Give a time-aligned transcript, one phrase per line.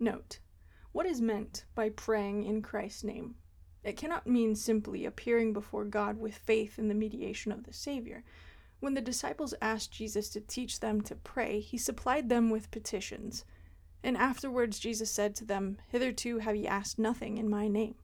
[0.00, 0.38] Note:
[0.92, 3.34] What is meant by praying in Christ's name?
[3.82, 8.22] It cannot mean simply appearing before God with faith in the mediation of the Savior.
[8.80, 13.44] When the disciples asked Jesus to teach them to pray, he supplied them with petitions.
[14.04, 17.96] And afterwards Jesus said to them, Hitherto have ye asked nothing in my name.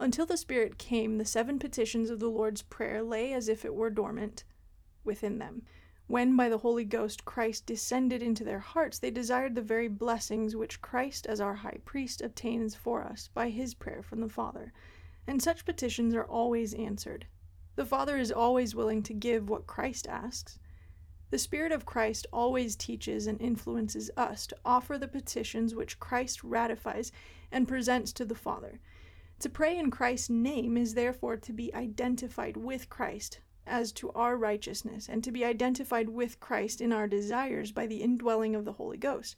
[0.00, 3.74] Until the Spirit came, the seven petitions of the Lord's Prayer lay as if it
[3.74, 4.44] were dormant
[5.04, 5.62] within them.
[6.06, 10.54] When by the Holy Ghost Christ descended into their hearts, they desired the very blessings
[10.54, 14.72] which Christ, as our high priest, obtains for us by his prayer from the Father
[15.26, 17.26] and such petitions are always answered.
[17.74, 20.58] The Father is always willing to give what Christ asks.
[21.30, 26.44] The Spirit of Christ always teaches and influences us to offer the petitions which Christ
[26.44, 27.10] ratifies
[27.50, 28.78] and presents to the Father.
[29.40, 34.36] To pray in Christ's name is therefore to be identified with Christ as to our
[34.36, 38.74] righteousness, and to be identified with Christ in our desires by the indwelling of the
[38.74, 39.36] Holy Ghost.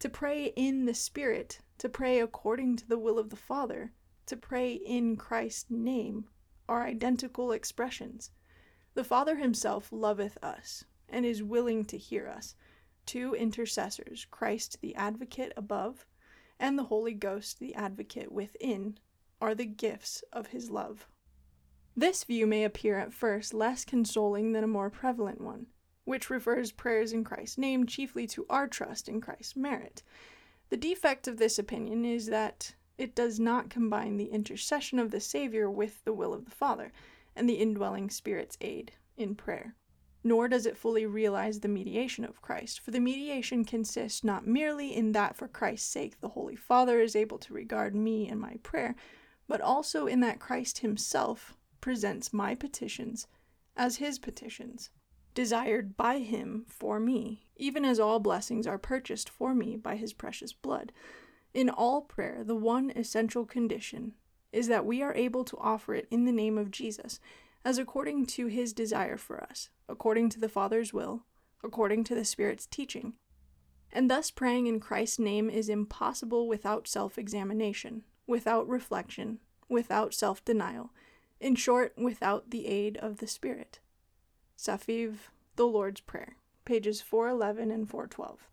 [0.00, 3.92] To pray in the Spirit, to pray according to the will of the Father,
[4.26, 6.26] to pray in Christ's name
[6.68, 8.30] are identical expressions.
[8.94, 12.54] The Father himself loveth us and is willing to hear us.
[13.06, 16.06] Two intercessors, Christ the advocate above,
[16.58, 18.98] and the Holy Ghost the advocate within,
[19.40, 21.08] are the gifts of his love.
[21.96, 25.66] This view may appear at first less consoling than a more prevalent one,
[26.04, 30.02] which refers prayers in Christ's name chiefly to our trust in Christ's merit.
[30.70, 35.20] The defect of this opinion is that it does not combine the intercession of the
[35.20, 36.92] Savior with the will of the Father
[37.34, 39.74] and the indwelling Spirit's aid in prayer.
[40.22, 44.94] Nor does it fully realize the mediation of Christ, for the mediation consists not merely
[44.94, 48.58] in that for Christ's sake the Holy Father is able to regard me and my
[48.62, 48.94] prayer,
[49.48, 53.26] but also in that Christ Himself presents my petitions
[53.76, 54.90] as His petitions,
[55.34, 60.12] desired by Him for me, even as all blessings are purchased for me by His
[60.12, 60.92] precious blood.
[61.52, 64.14] In all prayer, the one essential condition
[64.52, 67.20] is that we are able to offer it in the name of Jesus,
[67.64, 71.24] as according to his desire for us, according to the Father's will,
[71.62, 73.14] according to the Spirit's teaching.
[73.92, 80.44] And thus praying in Christ's name is impossible without self examination, without reflection, without self
[80.44, 80.92] denial,
[81.40, 83.80] in short, without the aid of the Spirit.
[84.56, 85.14] Saphir,
[85.56, 88.46] the Lord's Prayer, pages 411 and 412.